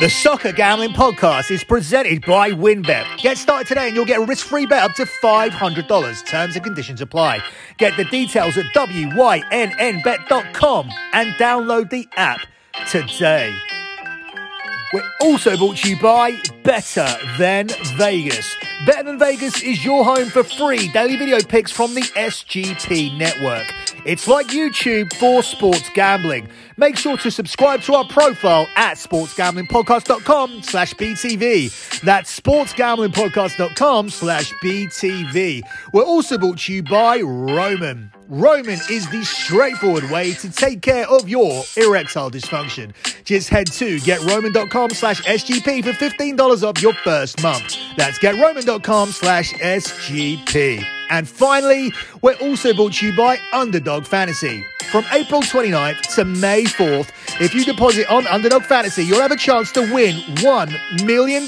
[0.00, 3.18] The Soccer Gambling Podcast is presented by WynnBET.
[3.18, 6.26] Get started today and you'll get a risk free bet up to $500.
[6.26, 7.42] Terms and conditions apply.
[7.76, 9.50] Get the details at WYNNBet.com
[11.12, 12.40] and download the app
[12.88, 13.54] today.
[14.94, 17.06] We're also brought to you by Better
[17.36, 18.56] Than Vegas.
[18.86, 23.66] Better Than Vegas is your home for free daily video picks from the SGP network.
[24.04, 26.48] It's like YouTube for sports gambling.
[26.76, 32.00] Make sure to subscribe to our profile at sportsgamblingpodcast.com slash BTV.
[32.00, 35.62] That's sportsgamblingpodcast.com slash BTV.
[35.92, 38.10] We're also brought to you by Roman.
[38.28, 42.92] Roman is the straightforward way to take care of your erectile dysfunction.
[43.24, 47.76] Just head to getroman.com slash SGP for $15 off your first month.
[47.96, 50.99] That's getroman.com slash SGP.
[51.10, 51.92] And finally,
[52.22, 54.64] we're also brought to you by Underdog Fantasy.
[54.90, 57.10] From April 29th to May 4th,
[57.40, 61.42] if you deposit on Underdog Fantasy, you'll have a chance to win $1 million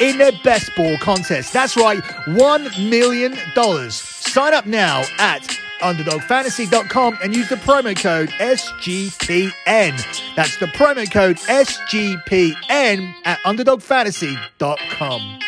[0.00, 1.52] in their best ball contest.
[1.52, 3.34] That's right, $1 million.
[3.90, 5.42] Sign up now at
[5.80, 9.54] underdogfantasy.com and use the promo code SGPN.
[10.36, 15.40] That's the promo code SGPN at underdogfantasy.com.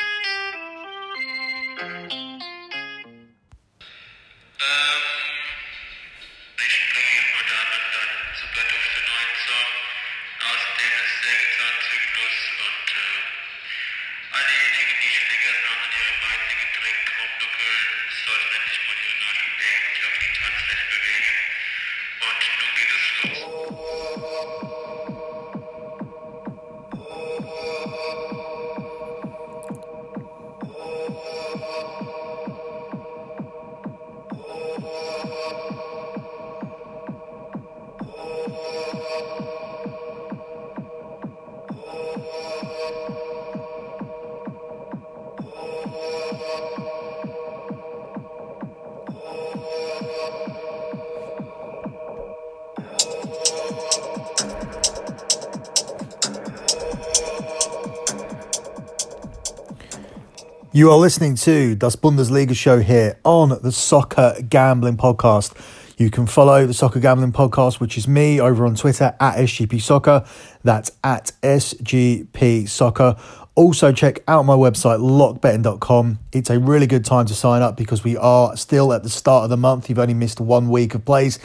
[60.75, 65.53] You are listening to Das Bundesliga show here on the Soccer Gambling Podcast.
[65.99, 69.83] You can follow the Soccer Gambling Podcast, which is me, over on Twitter at SGP
[69.83, 70.25] Soccer.
[70.65, 73.17] That's at SGP Soccer.
[73.55, 76.19] Also, check out my website, lockbetting.com.
[76.33, 79.45] It's a really good time to sign up because we are still at the start
[79.45, 79.91] of the month.
[79.91, 81.39] You've only missed one week of plays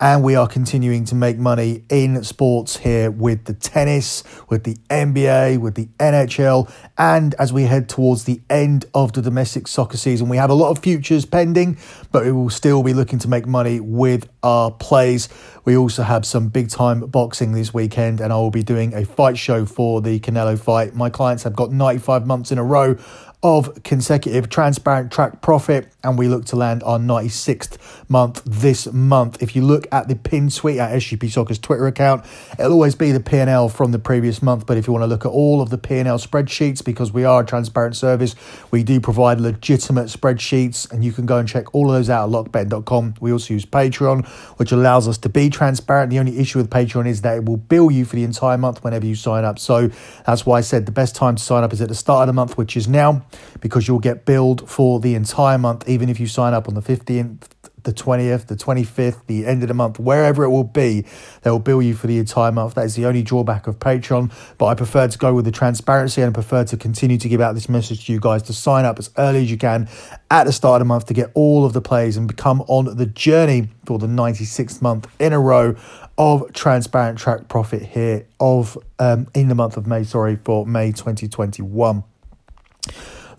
[0.00, 4.76] and we are continuing to make money in sports here with the tennis, with the
[4.88, 9.96] NBA, with the NHL, and as we head towards the end of the domestic soccer
[9.96, 11.76] season, we have a lot of futures pending,
[12.12, 15.28] but we will still be looking to make money with our plays.
[15.64, 19.04] We also have some big time boxing this weekend, and I will be doing a
[19.04, 20.94] fight show for the Canelo fight.
[20.94, 22.96] My clients have got 95 months in a row
[23.42, 27.78] of consecutive transparent track profit and we look to land our 96th
[28.10, 29.40] month this month.
[29.40, 32.24] If you look at the pin tweet at sgp soccer's twitter account
[32.58, 34.66] it'll always be the p&l from the previous month.
[34.66, 37.42] But if you want to look at all of the p&l spreadsheets because we are
[37.42, 38.34] a transparent service
[38.72, 42.28] we do provide legitimate spreadsheets and you can go and check all of those out
[42.28, 44.26] at lockbet.com we also use patreon
[44.58, 46.10] which allows us to be transparent.
[46.10, 48.82] The only issue with patreon is that it will bill you for the entire month
[48.82, 49.60] whenever you sign up.
[49.60, 49.90] So
[50.26, 52.26] that's why i said the best time to sign up is at the start of
[52.26, 53.24] the month which is now
[53.60, 56.82] because you'll get billed for the entire month, even if you sign up on the
[56.82, 57.48] 15th,
[57.84, 61.06] the 20th, the 25th, the end of the month, wherever it will be,
[61.42, 62.74] they will bill you for the entire month.
[62.74, 64.30] That is the only drawback of Patreon.
[64.58, 67.40] But I prefer to go with the transparency and I prefer to continue to give
[67.40, 69.88] out this message to you guys to sign up as early as you can
[70.30, 72.96] at the start of the month to get all of the plays and become on
[72.96, 75.74] the journey for the 96th month in a row
[76.18, 80.92] of transparent track profit here of um, in the month of May, sorry, for May
[80.92, 82.02] 2021.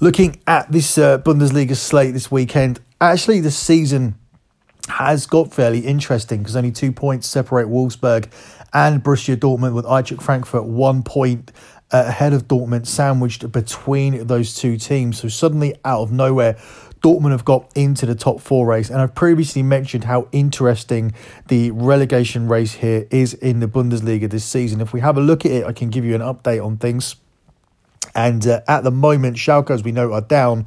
[0.02, 4.16] Looking at this uh, Bundesliga slate this weekend, actually, the season
[4.88, 8.32] has got fairly interesting because only two points separate Wolfsburg
[8.72, 11.52] and Borussia Dortmund, with Eintracht Frankfurt one point
[11.92, 15.20] uh, ahead of Dortmund, sandwiched between those two teams.
[15.20, 16.54] So suddenly, out of nowhere,
[17.02, 18.90] Dortmund have got into the top four race.
[18.90, 21.14] And I've previously mentioned how interesting
[21.50, 24.80] the relegation race here is in the Bundesliga this season.
[24.80, 27.18] If we have a look at it, I can give you an update on things.
[28.16, 30.66] And uh, at the moment, Schalke, as we know, are down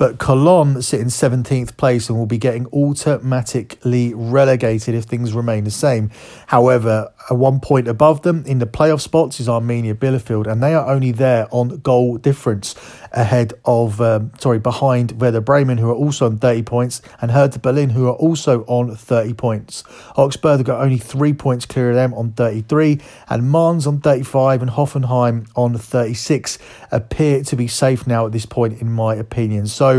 [0.00, 5.64] But Cologne sit in 17th place and will be getting automatically relegated if things remain
[5.64, 6.10] the same.
[6.46, 10.88] However, one point above them in the playoff spots is Arminia Bielefeld, and they are
[10.88, 12.74] only there on goal difference
[13.12, 17.58] ahead of, um, sorry, behind Werder Bremen, who are also on 30 points, and Hertha
[17.58, 19.84] Berlin, who are also on 30 points.
[20.16, 24.62] Augsburg have got only three points clear of them on 33, and Mainz on 35,
[24.62, 26.58] and Hoffenheim on 36
[26.90, 29.66] appear to be safe now at this point, in my opinion.
[29.66, 29.89] So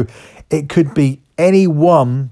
[0.50, 2.32] it could be any one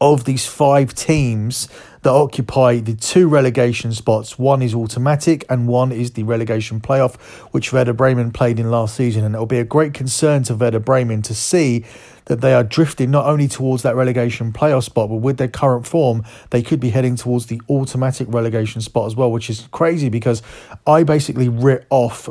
[0.00, 1.68] of these five teams
[2.02, 4.38] that occupy the two relegation spots.
[4.38, 7.16] One is automatic and one is the relegation playoff,
[7.52, 9.24] which Werder Bremen played in last season.
[9.24, 11.84] And it will be a great concern to Werder Bremen to see
[12.26, 15.86] that they are drifting not only towards that relegation playoff spot, but with their current
[15.86, 20.08] form, they could be heading towards the automatic relegation spot as well, which is crazy
[20.08, 20.42] because
[20.86, 22.28] I basically writ off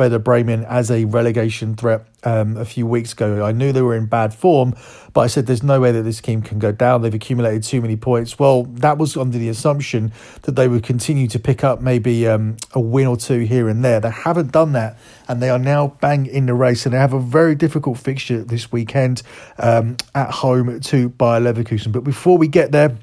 [0.00, 3.44] Werder Bremen as a relegation threat um, a few weeks ago.
[3.44, 4.74] I knew they were in bad form,
[5.12, 7.02] but I said there's no way that this team can go down.
[7.02, 8.38] They've accumulated too many points.
[8.38, 10.12] Well, that was under the assumption
[10.42, 13.84] that they would continue to pick up maybe um, a win or two here and
[13.84, 14.00] there.
[14.00, 14.96] They haven't done that,
[15.28, 16.86] and they are now bang in the race.
[16.86, 19.22] And they have a very difficult fixture this weekend
[19.58, 21.92] um, at home to Bayer Leverkusen.
[21.92, 22.96] But before we get there,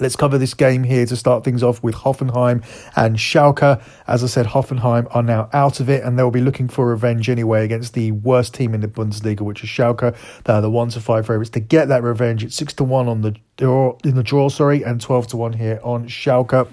[0.00, 2.64] Let's cover this game here to start things off with Hoffenheim
[2.96, 3.82] and Schalke.
[4.06, 7.28] As I said, Hoffenheim are now out of it and they'll be looking for revenge
[7.28, 10.16] anyway against the worst team in the Bundesliga, which is Schalke.
[10.44, 12.42] They are the one to five favourites to get that revenge.
[12.42, 15.52] It's six to one on the draw, in the draw, sorry, and twelve to one
[15.52, 16.68] here on Schalke.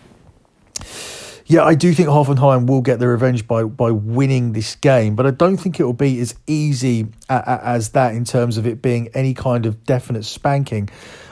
[1.46, 5.26] Yeah, I do think Hoffenheim will get the revenge by by winning this game, but
[5.26, 9.08] I don't think it will be as easy as that in terms of it being
[9.16, 10.90] any kind of definite spanking.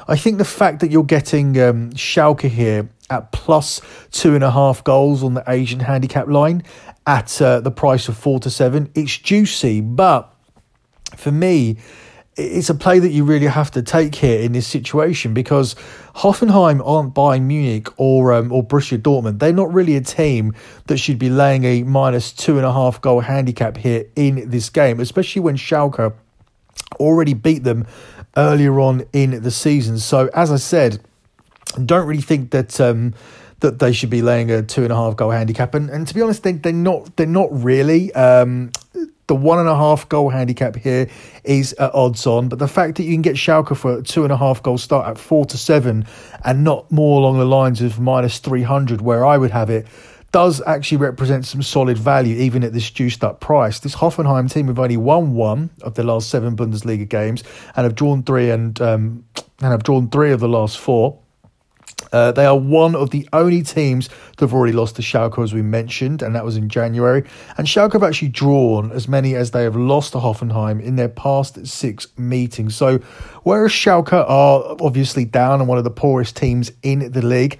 [0.07, 3.81] I think the fact that you're getting um, Schalke here at plus
[4.12, 6.63] two and a half goals on the Asian handicap line
[7.06, 9.81] at uh, the price of four to seven, it's juicy.
[9.81, 10.33] But
[11.15, 11.77] for me,
[12.38, 15.75] it's a play that you really have to take here in this situation because
[16.15, 19.39] Hoffenheim aren't Bayern Munich or um, or Borussia Dortmund.
[19.39, 20.53] They're not really a team
[20.86, 24.69] that should be laying a minus two and a half goal handicap here in this
[24.69, 26.13] game, especially when Schalke
[27.00, 27.86] already beat them
[28.38, 30.00] earlier on in the season.
[30.00, 31.01] So, as I said,
[31.84, 32.80] don't really think that.
[32.80, 33.13] Um,
[33.60, 36.13] that they should be laying a two and a half goal handicap, and, and to
[36.13, 37.16] be honest, they, they're not.
[37.16, 38.13] They're not really.
[38.13, 38.72] Um,
[39.28, 41.10] the one and a half goal handicap here
[41.44, 44.24] is at odds on, but the fact that you can get Schalke for a two
[44.24, 46.06] and a half goal start at four to seven,
[46.45, 49.88] and not more along the lines of minus three hundred, where I would have it,
[50.31, 53.79] does actually represent some solid value even at this juiced up price.
[53.79, 57.44] This Hoffenheim team have only won one of the last seven Bundesliga games
[57.75, 59.25] and have drawn three and um,
[59.59, 61.19] and have drawn three of the last four.
[62.12, 65.53] Uh, they are one of the only teams that have already lost to Schalke, as
[65.53, 67.24] we mentioned, and that was in January.
[67.57, 71.09] And Schalke have actually drawn as many as they have lost to Hoffenheim in their
[71.09, 72.75] past six meetings.
[72.75, 73.00] So,
[73.44, 77.59] whereas Schalke are obviously down and one of the poorest teams in the league,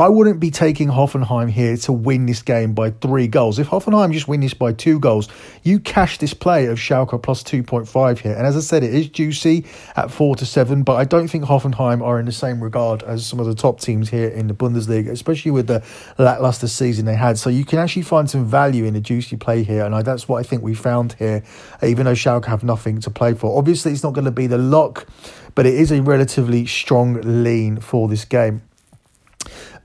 [0.00, 3.58] I wouldn't be taking Hoffenheim here to win this game by three goals.
[3.58, 5.28] If Hoffenheim just win this by two goals,
[5.64, 8.32] you cash this play of Schalke plus 2.5 here.
[8.34, 9.66] And as I said, it is juicy
[9.96, 13.26] at four to seven, but I don't think Hoffenheim are in the same regard as
[13.26, 15.82] some of the top teams here in the Bundesliga, especially with the
[16.16, 17.36] lackluster season they had.
[17.36, 19.84] So you can actually find some value in a juicy play here.
[19.84, 21.42] And I, that's what I think we found here,
[21.82, 23.58] even though Schalke have nothing to play for.
[23.58, 25.08] Obviously, it's not going to be the lock,
[25.56, 28.62] but it is a relatively strong lean for this game.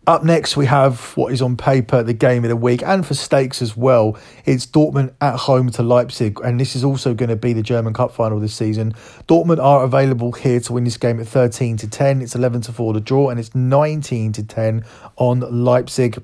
[0.05, 3.13] Up next, we have what is on paper the game of the week and for
[3.13, 4.17] stakes as well.
[4.43, 7.93] It's Dortmund at home to Leipzig, and this is also going to be the German
[7.93, 8.91] Cup final this season.
[9.29, 12.21] Dortmund are available here to win this game at 13 to 10.
[12.21, 14.83] It's 11 to 4 to draw, and it's 19 to 10
[15.15, 16.21] on Leipzig.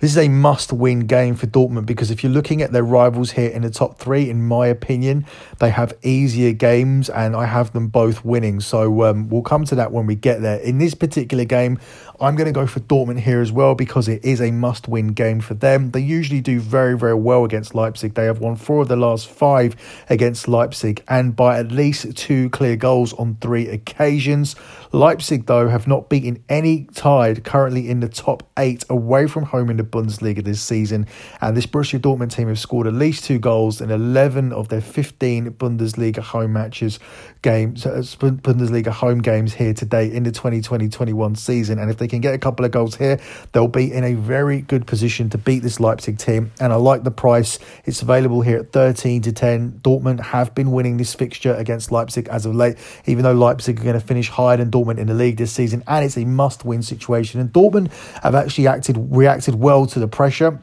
[0.00, 3.32] This is a must win game for Dortmund because if you're looking at their rivals
[3.32, 5.26] here in the top three, in my opinion,
[5.58, 8.60] they have easier games and I have them both winning.
[8.60, 10.58] So um, we'll come to that when we get there.
[10.58, 11.78] In this particular game,
[12.20, 15.08] I'm going to go for Dortmund here as well because it is a must win
[15.08, 15.90] game for them.
[15.90, 18.14] They usually do very, very well against Leipzig.
[18.14, 19.74] They have won four of the last five
[20.08, 24.56] against Leipzig and by at least two clear goals on three occasions.
[24.92, 29.68] Leipzig, though, have not beaten any tied currently in the top eight away from home
[29.70, 31.06] in the Bundesliga this season.
[31.40, 34.80] And this Borussia Dortmund team have scored at least two goals in 11 of their
[34.80, 36.98] 15 Bundesliga home matches,
[37.42, 41.78] games, uh, Bundesliga home games here today in the 2020 21 season.
[41.78, 43.20] And if they can get a couple of goals here,
[43.52, 46.50] they'll be in a very good position to beat this Leipzig team.
[46.58, 47.58] And I like the price.
[47.84, 49.80] It's available here at 13 to 10.
[49.82, 53.84] Dortmund have been winning this fixture against Leipzig as of late, even though Leipzig are
[53.84, 56.82] going to finish higher than Dortmund in the league this season, and it's a must-win
[56.82, 57.38] situation.
[57.38, 57.92] And Dortmund
[58.22, 60.60] have actually acted reacted well to the pressure.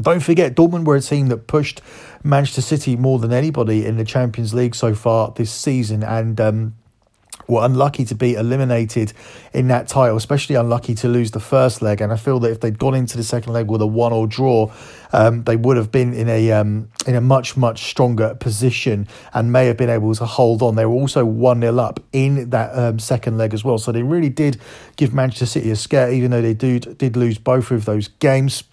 [0.00, 1.82] Don't forget, Dortmund were a team that pushed
[2.22, 6.74] Manchester City more than anybody in the Champions League so far this season, and um,
[7.48, 9.12] were unlucky to be eliminated
[9.52, 12.00] in that title, especially unlucky to lose the first leg.
[12.00, 14.26] And I feel that if they'd gone into the second leg with a one or
[14.26, 14.70] draw,
[15.12, 19.50] um, they would have been in a um, in a much much stronger position and
[19.50, 20.76] may have been able to hold on.
[20.76, 24.02] They were also one 0 up in that um, second leg as well, so they
[24.02, 24.60] really did
[24.96, 28.64] give Manchester City a scare, even though they did did lose both of those games.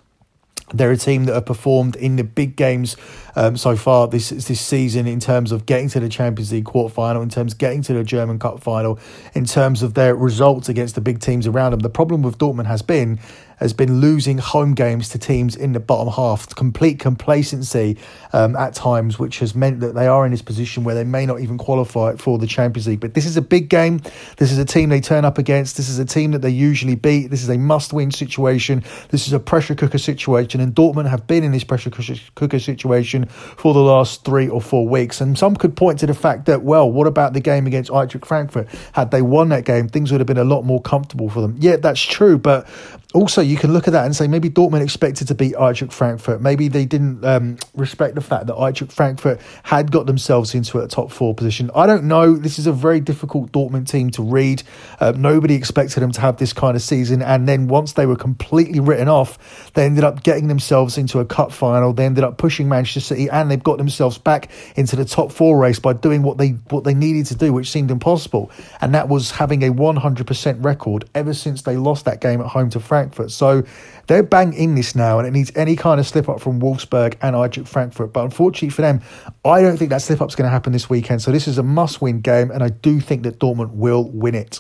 [0.74, 2.98] They're a team that have performed in the big games
[3.36, 7.22] um, so far this this season in terms of getting to the Champions League quarterfinal,
[7.22, 9.00] in terms of getting to the German Cup final,
[9.34, 11.82] in terms of their results against the big teams around them.
[11.82, 13.20] The problem with Dortmund has been
[13.58, 17.98] has been losing home games to teams in the bottom half, complete complacency
[18.34, 21.26] um, at times, which has meant that they are in this position where they may
[21.26, 23.00] not even qualify for the Champions League.
[23.00, 24.02] But this is a big game.
[24.38, 25.78] This is a team they turn up against.
[25.78, 27.28] This is a team that they usually beat.
[27.28, 28.84] This is a must win situation.
[29.10, 30.62] This is a pressure cooker situation.
[30.62, 34.88] And Dortmund have been in this pressure cooker situation for the last three or four
[34.88, 35.22] weeks.
[35.22, 38.26] And some could point to the fact that, well, what about the game against Eintracht
[38.26, 38.68] Frankfurt?
[38.94, 41.56] Had they won that game, things would have been a lot more comfortable for them.
[41.60, 42.38] Yeah, that's true.
[42.38, 42.68] But
[43.16, 46.42] also, you can look at that and say maybe Dortmund expected to beat Eintracht Frankfurt.
[46.42, 50.88] Maybe they didn't um, respect the fact that Eintracht Frankfurt had got themselves into a
[50.88, 51.72] top four position.
[51.74, 52.36] I don't know.
[52.36, 54.64] This is a very difficult Dortmund team to read.
[55.00, 57.22] Uh, nobody expected them to have this kind of season.
[57.22, 61.26] And then once they were completely written off, they ended up getting themselves into a
[61.26, 61.94] cup final.
[61.94, 65.58] They ended up pushing Manchester City and they've got themselves back into the top four
[65.58, 68.52] race by doing what they what they needed to do, which seemed impossible.
[68.82, 72.70] And that was having a 100% record ever since they lost that game at home
[72.72, 73.05] to Frankfurt.
[73.06, 73.32] Frankfurt.
[73.32, 73.64] So
[74.08, 77.18] they're bang in this now, and it needs any kind of slip up from Wolfsburg
[77.22, 78.14] and Eintracht Frankfurt.
[78.14, 79.02] But unfortunately for them,
[79.44, 81.22] I don't think that slip up's going to happen this weekend.
[81.22, 84.36] So this is a must win game, and I do think that Dortmund will win
[84.36, 84.60] it.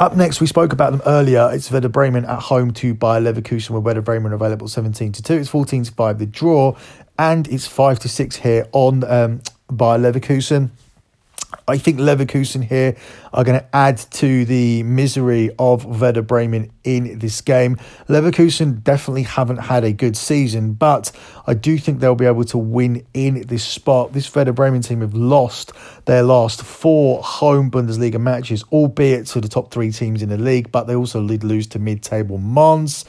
[0.00, 1.48] Up next, we spoke about them earlier.
[1.52, 5.34] It's Werder Bremen at home to Bayer Leverkusen, where Werder Bremen available 17 to 2.
[5.34, 6.76] It's 14 to 5 the draw,
[7.18, 10.70] and it's 5 to 6 here on um, Bayer Leverkusen.
[11.68, 12.94] I think Leverkusen here
[13.32, 17.76] are going to add to the misery of Werder Bremen in this game.
[18.08, 21.10] Leverkusen definitely haven't had a good season, but
[21.44, 24.12] I do think they'll be able to win in this spot.
[24.12, 25.72] This Werder Bremen team have lost
[26.04, 30.70] their last four home Bundesliga matches, albeit to the top three teams in the league,
[30.70, 33.04] but they also did lose to mid-table Mainz.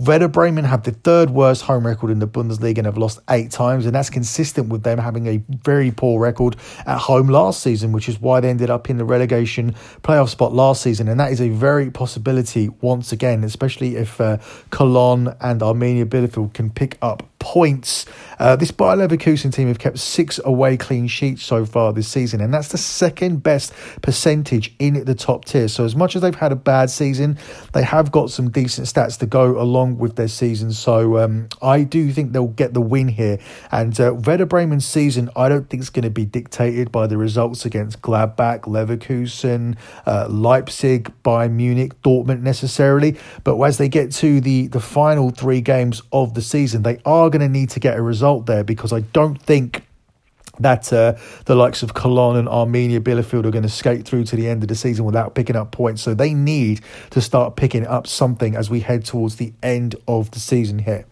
[0.00, 3.50] Werder Bremen have the third worst home record in the Bundesliga and have lost eight
[3.50, 6.54] times, and that's consistent with them having a very poor record
[6.86, 10.52] at home last season, which is why they ended up in the relegation playoff spot
[10.52, 11.08] last season.
[11.08, 14.38] And that is a very possibility once again, especially if uh,
[14.70, 18.04] Cologne and Arminia Bielefeld can pick up points.
[18.38, 22.42] Uh, this Bayer Leverkusen team have kept six away clean sheets so far this season,
[22.42, 25.66] and that's the second best percentage in the top tier.
[25.66, 27.38] So, as much as they've had a bad season,
[27.72, 30.72] they have got some decent stats to go along with their season.
[30.72, 33.38] So, um, I do think they'll get the win here.
[33.72, 37.16] And uh, Werder Bremen's season, I don't think it's going to be dictated by the
[37.16, 39.76] results against Gladbach, Leverkusen,
[40.06, 43.16] uh, Leipzig, Bayern Munich, Dortmund necessarily.
[43.42, 47.30] But as they get to the, the final three games of the season, they are
[47.30, 49.84] going to need to get a result there because I don't think
[50.60, 54.36] that uh, the likes of Cologne and Arminia Bielefeld are going to skate through to
[54.36, 56.02] the end of the season without picking up points.
[56.02, 60.30] So they need to start picking up something as we head towards the end of
[60.32, 61.06] the season here.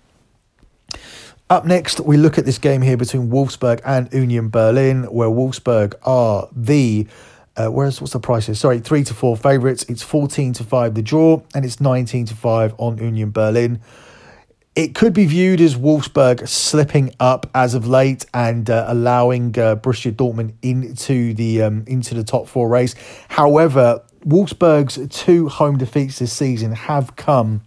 [1.48, 5.94] Up next, we look at this game here between Wolfsburg and Union Berlin, where Wolfsburg
[6.02, 7.06] are the
[7.56, 8.54] uh, where's what's the price here?
[8.54, 9.84] Sorry, three to four favourites.
[9.88, 13.80] It's fourteen to five the draw, and it's nineteen to five on Union Berlin
[14.76, 19.76] it could be viewed as Wolfsburg slipping up as of late and uh, allowing uh,
[19.76, 22.94] Borussia Dortmund into the um, into the top four race.
[23.28, 27.62] However, Wolfsburg's two home defeats this season have come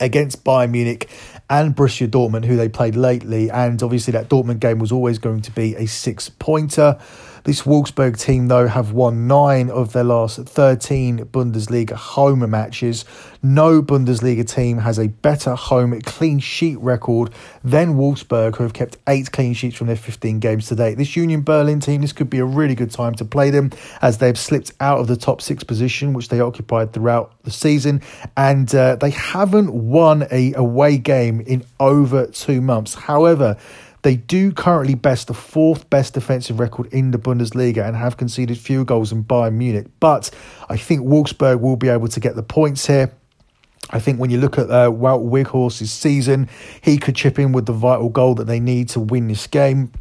[0.00, 1.10] against Bayern Munich
[1.50, 5.42] and Borussia Dortmund, who they played lately, and obviously that Dortmund game was always going
[5.42, 6.98] to be a six pointer.
[7.44, 13.04] This Wolfsburg team, though, have won nine of their last 13 Bundesliga home matches.
[13.42, 17.30] No Bundesliga team has a better home clean sheet record
[17.64, 20.98] than Wolfsburg, who have kept eight clean sheets from their 15 games to date.
[20.98, 24.18] This Union Berlin team, this could be a really good time to play them as
[24.18, 28.02] they've slipped out of the top six position, which they occupied throughout the season,
[28.36, 32.94] and uh, they haven't won a away game in over two months.
[32.94, 33.56] However,
[34.02, 38.58] they do currently best the fourth best defensive record in the Bundesliga and have conceded
[38.58, 39.86] fewer goals than Bayern Munich.
[40.00, 40.30] But
[40.68, 43.12] I think Wolfsburg will be able to get the points here.
[43.90, 46.48] I think when you look at uh, Wout Weghorst's season,
[46.80, 49.92] he could chip in with the vital goal that they need to win this game.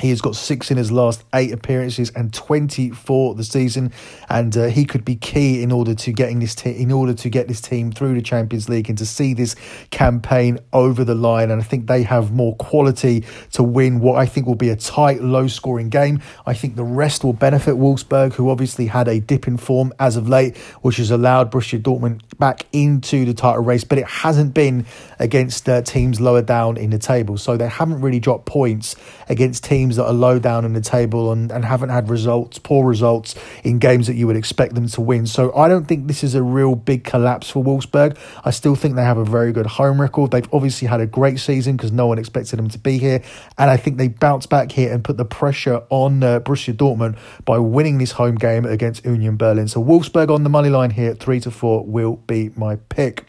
[0.00, 3.92] He has got six in his last eight appearances and 24 the season,
[4.28, 7.28] and uh, he could be key in order to getting this te- in order to
[7.30, 9.56] get this team through the Champions League and to see this
[9.90, 11.50] campaign over the line.
[11.50, 14.76] And I think they have more quality to win what I think will be a
[14.76, 16.20] tight, low-scoring game.
[16.44, 20.16] I think the rest will benefit Wolfsburg, who obviously had a dip in form as
[20.16, 24.52] of late, which has allowed Borussia Dortmund back into the title race, but it hasn't
[24.52, 24.84] been
[25.18, 27.38] against uh, teams lower down in the table.
[27.38, 28.96] So they haven't really dropped points
[29.28, 32.58] against teams teams that are low down in the table and, and haven't had results,
[32.58, 35.26] poor results in games that you would expect them to win.
[35.26, 38.16] So I don't think this is a real big collapse for Wolfsburg.
[38.44, 40.32] I still think they have a very good home record.
[40.32, 43.22] They've obviously had a great season because no one expected them to be here.
[43.58, 47.16] And I think they bounce back here and put the pressure on uh, Borussia Dortmund
[47.44, 49.68] by winning this home game against Union Berlin.
[49.68, 53.24] So Wolfsburg on the money line here, at 3 to 4 will be my pick.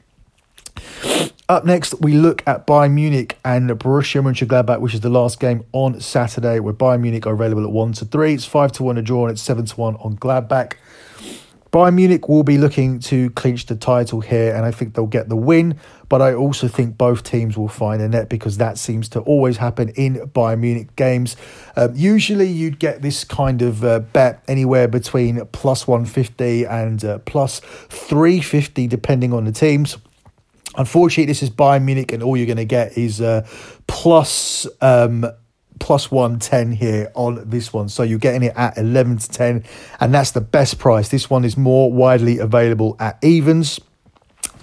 [1.50, 5.64] Up next, we look at Bayern Munich and Borussia Mönchengladbach, which is the last game
[5.72, 8.34] on Saturday, where Bayern Munich are available at one to three.
[8.34, 10.74] It's five to one a draw, and it's seven to one on Gladbach.
[11.72, 15.30] Bayern Munich will be looking to clinch the title here, and I think they'll get
[15.30, 15.80] the win.
[16.10, 19.56] But I also think both teams will find a net because that seems to always
[19.56, 21.38] happen in Bayern Munich games.
[21.78, 27.20] Um, usually, you'd get this kind of uh, bet anywhere between plus 150 and uh,
[27.20, 29.98] plus 350, depending on the teams.
[30.78, 33.46] Unfortunately, this is Bayern Munich, and all you're going to get is uh,
[33.88, 35.26] plus, um,
[35.80, 37.90] plus 110 here on this one.
[37.90, 39.64] So you're getting it at 11 to 10,
[40.00, 41.10] and that's the best price.
[41.10, 43.80] This one is more widely available at evens.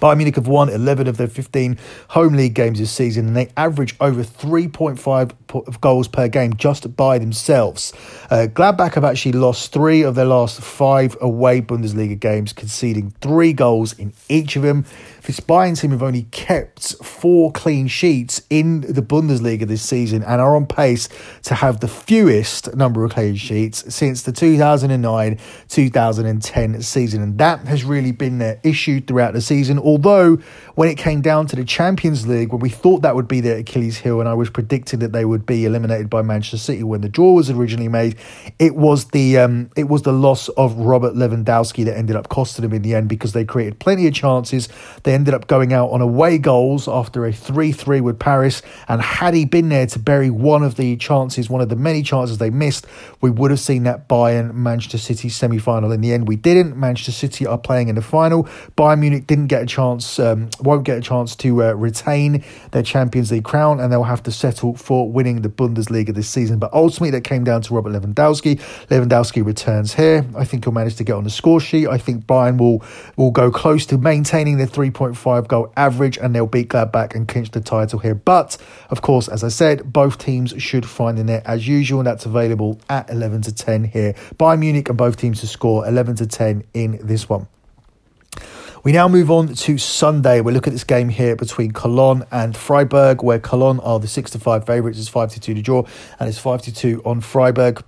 [0.01, 1.77] Bayern Munich have won 11 of their 15
[2.09, 7.17] home league games this season, and they average over 3.5 goals per game just by
[7.17, 7.93] themselves.
[8.29, 13.53] Uh, Gladbach have actually lost three of their last five away Bundesliga games, conceding three
[13.53, 14.85] goals in each of them.
[15.25, 20.39] This Bayern team have only kept four clean sheets in the Bundesliga this season and
[20.39, 21.09] are on pace
[21.43, 27.23] to have the fewest number of clean sheets since the 2009 2010 season.
[27.23, 29.79] And that has really been their issue throughout the season.
[29.79, 30.35] Although,
[30.75, 33.57] when it came down to the Champions League, where we thought that would be their
[33.57, 37.01] Achilles heel, and I was predicting that they would be eliminated by Manchester City when
[37.01, 38.15] the draw was originally made,
[38.59, 42.61] it was the um, it was the loss of Robert Lewandowski that ended up costing
[42.61, 44.69] them in the end because they created plenty of chances.
[45.01, 48.61] They ended up going out on away goals after a 3 3 with Paris.
[48.87, 52.03] And had he been there to bury one of the chances, one of the many
[52.03, 52.85] chances they missed,
[53.21, 55.91] we would have seen that Bayern Manchester City semi final.
[55.91, 56.77] In the end, we didn't.
[56.77, 58.43] Manchester City are playing in the final.
[58.77, 62.83] Bayern Munich didn't get a chance, um, won't get a chance to uh, retain their
[62.83, 66.59] Champions League crown, and they'll have to settle for winning the Bundesliga this season.
[66.59, 68.59] But ultimately, that came down to Robert Lewandowski.
[68.87, 70.25] Lewandowski returns here.
[70.35, 71.87] I think he'll manage to get on the score sheet.
[71.87, 72.83] I think Bayern will
[73.15, 77.27] will go close to maintaining their 3.5 1.5 goal average, and they'll beat Gladbach and
[77.27, 78.15] clinch the title here.
[78.15, 78.57] But
[78.89, 82.25] of course, as I said, both teams should find the net as usual, and that's
[82.25, 84.13] available at 11 to 10 here.
[84.37, 87.47] Bayern Munich and both teams to score 11 to 10 in this one.
[88.83, 90.41] We now move on to Sunday.
[90.41, 94.31] We look at this game here between Cologne and Freiburg, where Cologne are the 6
[94.31, 94.99] to 5 favourites.
[94.99, 95.87] It's 5 to 2 to draw,
[96.19, 97.83] and it's 5 to 2 on Freiburg.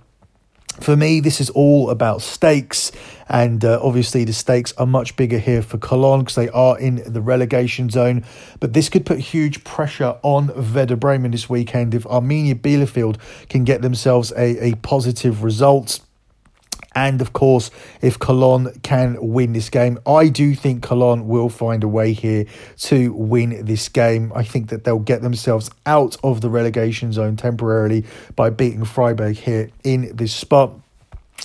[0.80, 2.92] For me, this is all about stakes,
[3.28, 7.02] and uh, obviously the stakes are much bigger here for Cologne because they are in
[7.04, 8.24] the relegation zone.
[8.60, 13.64] But this could put huge pressure on Werder Bremen this weekend if Arminia Bielefeld can
[13.64, 16.00] get themselves a, a positive result.
[16.94, 21.84] And of course, if Cologne can win this game, I do think Cologne will find
[21.84, 22.46] a way here
[22.78, 24.32] to win this game.
[24.34, 29.36] I think that they'll get themselves out of the relegation zone temporarily by beating Freiburg
[29.36, 30.72] here in this spot.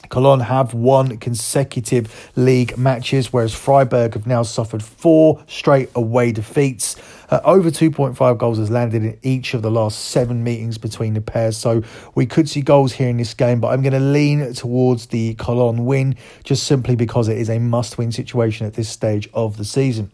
[0.09, 6.95] Cologne have won consecutive league matches, whereas Freiburg have now suffered four straight away defeats.
[7.33, 11.21] Uh, over 2.5 goals has landed in each of the last seven meetings between the
[11.21, 11.81] pairs, so
[12.13, 15.33] we could see goals here in this game, but I'm going to lean towards the
[15.33, 19.57] Cologne win just simply because it is a must win situation at this stage of
[19.57, 20.11] the season.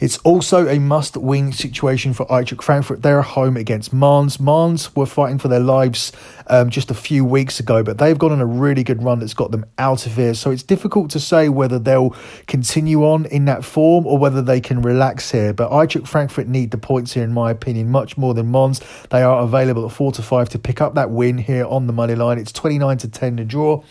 [0.00, 3.02] It's also a must win situation for Eintracht Frankfurt.
[3.02, 4.38] They're home against Mainz.
[4.38, 6.12] Mainz were fighting for their lives
[6.48, 9.34] um, just a few weeks ago, but they've gone on a really good run that's
[9.34, 10.34] got them out of here.
[10.34, 12.14] So it's difficult to say whether they'll
[12.46, 15.52] continue on in that form or whether they can relax here.
[15.52, 18.80] But Eintracht Frankfurt need the points here, in my opinion, much more than Mainz.
[19.10, 21.92] They are available at 4 to 5 to pick up that win here on the
[21.92, 22.38] money line.
[22.38, 23.82] It's 29 to 10 to draw,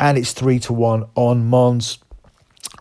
[0.00, 1.98] and it's 3 to 1 on Mainz.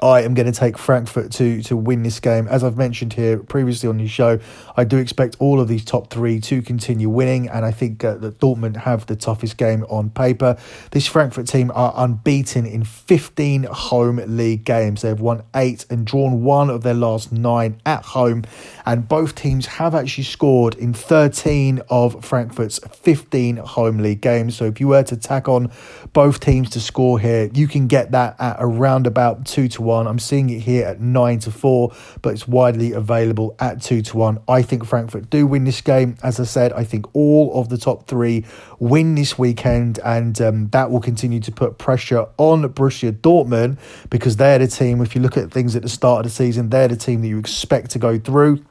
[0.01, 2.47] I am going to take Frankfurt to to win this game.
[2.47, 4.39] As I've mentioned here previously on the show,
[4.75, 8.15] I do expect all of these top three to continue winning, and I think uh,
[8.15, 10.57] that Dortmund have the toughest game on paper.
[10.89, 15.03] This Frankfurt team are unbeaten in 15 home league games.
[15.03, 18.43] They've won eight and drawn one of their last nine at home,
[18.87, 24.55] and both teams have actually scored in 13 of Frankfurt's 15 home league games.
[24.57, 25.71] So if you were to tack on
[26.11, 29.90] both teams to score here, you can get that at around about two to one
[29.91, 30.07] one.
[30.07, 34.17] I'm seeing it here at nine to four, but it's widely available at two to
[34.17, 34.39] one.
[34.47, 36.17] I think Frankfurt do win this game.
[36.23, 38.45] As I said, I think all of the top three
[38.79, 43.77] win this weekend, and um, that will continue to put pressure on Borussia Dortmund
[44.09, 45.01] because they're the team.
[45.01, 47.27] If you look at things at the start of the season, they're the team that
[47.27, 48.63] you expect to go through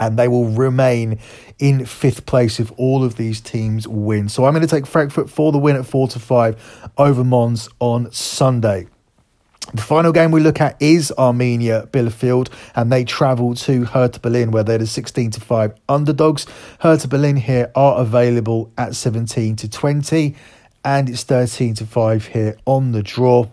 [0.00, 1.18] and they will remain
[1.58, 4.28] in fifth place if all of these teams win.
[4.28, 7.68] So I'm going to take Frankfurt for the win at four to five over Mainz
[7.80, 8.88] on Sunday.
[9.74, 14.52] The final game we look at is Arminia Bielefeld, and they travel to Hertha Berlin,
[14.52, 16.46] where they're the 16 to 5 underdogs.
[16.78, 20.36] Hertha Berlin here are available at 17 to 20,
[20.84, 23.46] and it's 13 to 5 here on the draw.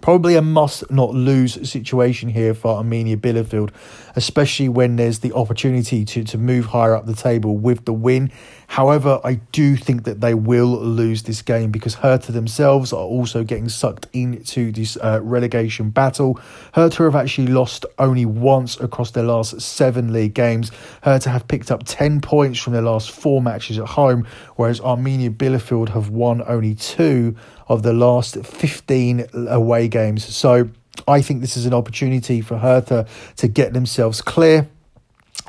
[0.00, 3.70] Probably a must not lose situation here for Arminia Bielefeld,
[4.16, 8.30] especially when there's the opportunity to, to move higher up the table with the win.
[8.66, 13.44] However, I do think that they will lose this game because Hertha themselves are also
[13.44, 16.40] getting sucked into this uh, relegation battle.
[16.72, 20.70] Hertha have actually lost only once across their last seven league games.
[21.02, 25.30] Hertha have picked up 10 points from their last four matches at home, whereas Arminia
[25.30, 27.36] Bielefeld have won only two
[27.68, 30.24] of the last 15 away games.
[30.34, 30.70] So
[31.06, 34.68] I think this is an opportunity for Hertha to get themselves clear.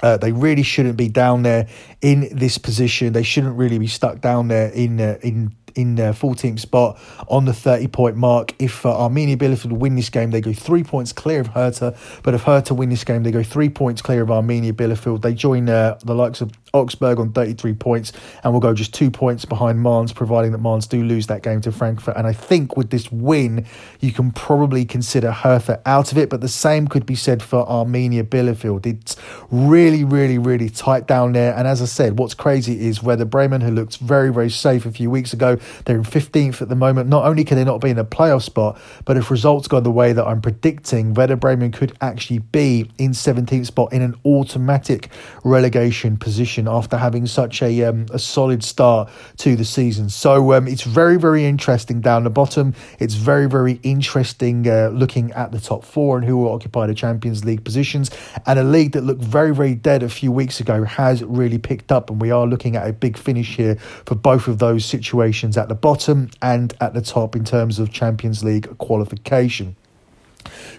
[0.01, 1.67] Uh, they really shouldn't be down there
[2.01, 3.13] in this position.
[3.13, 7.45] They shouldn't really be stuck down there in uh, in in their 14th spot on
[7.45, 8.53] the 30 point mark.
[8.59, 11.97] If uh, Arminia Bielefeld win this game, they go three points clear of Hertha.
[12.23, 15.21] But if Hertha win this game, they go three points clear of Arminia Bielefeld.
[15.21, 18.11] They join uh, the likes of Augsburg on 33 points
[18.43, 21.61] and will go just two points behind Mainz, providing that Mainz do lose that game
[21.61, 22.17] to Frankfurt.
[22.17, 23.65] And I think with this win,
[24.01, 27.65] you can probably consider Hertha out of it, but the same could be said for
[27.65, 28.85] Arminia Bielefeld.
[28.85, 29.15] It's
[29.49, 31.55] really, really, really tight down there.
[31.55, 34.91] And as I said, what's crazy is Werder Bremen, who looked very, very safe a
[34.91, 37.09] few weeks ago, they're in 15th at the moment.
[37.09, 39.91] Not only can they not be in a playoff spot, but if results go the
[39.91, 45.09] way that I'm predicting, Werder Bremen could actually be in 17th spot in an automatic
[45.43, 50.10] relegation position after having such a um, a solid start to the season.
[50.10, 52.73] So um, it's very, very interesting down the bottom.
[52.99, 56.95] It's very, very interesting uh, looking at the top four and who will occupy the
[56.95, 58.12] Champions League positions.
[58.45, 61.91] And a league that looked very, very dead a few weeks ago has really picked
[61.91, 63.75] up, and we are looking at a big finish here
[64.06, 67.91] for both of those situations at the bottom and at the top in terms of
[67.91, 69.75] Champions League qualification.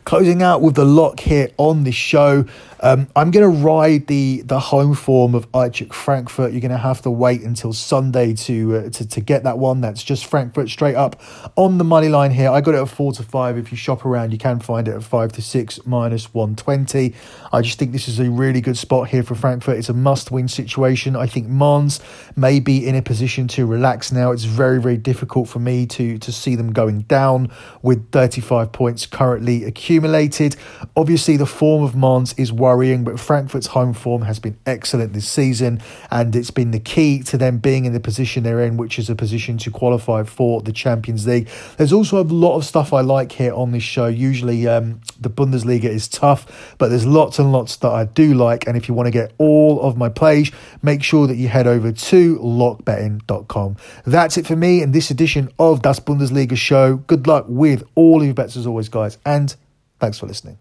[0.05, 2.45] Closing out with the lock here on the show,
[2.81, 6.53] um, I'm going to ride the the home form of Eintracht Frankfurt.
[6.53, 9.81] You're going to have to wait until Sunday to, uh, to to get that one.
[9.81, 11.21] That's just Frankfurt straight up
[11.57, 12.51] on the money line here.
[12.51, 13.57] I got it at four to five.
[13.57, 17.15] If you shop around, you can find it at five to six minus one twenty.
[17.53, 19.79] I just think this is a really good spot here for Frankfurt.
[19.79, 21.17] It's a must win situation.
[21.17, 22.01] I think Mainz
[22.37, 24.33] may be in a position to relax now.
[24.33, 27.51] It's very very difficult for me to to see them going down
[27.83, 30.57] with 35 points currently accumulated.
[30.95, 35.29] Obviously, the form of Mainz is worrying, but Frankfurt's home form has been excellent this
[35.29, 38.99] season, and it's been the key to them being in the position they're in, which
[38.99, 41.49] is a position to qualify for the Champions League.
[41.77, 44.07] There's also a lot of stuff I like here on this show.
[44.07, 48.67] Usually, um, the Bundesliga is tough, but there's lots and lots that I do like.
[48.67, 50.51] And if you want to get all of my plays,
[50.83, 53.77] make sure that you head over to lockbetting.com.
[54.05, 56.97] That's it for me in this edition of Das Bundesliga Show.
[56.97, 59.55] Good luck with all your bets as always, guys, and
[60.01, 60.59] thanks for listening.